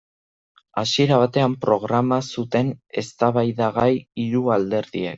[0.83, 3.91] Hasiera batean programa zuten eztabaidagai
[4.25, 5.09] hiru alderdiek.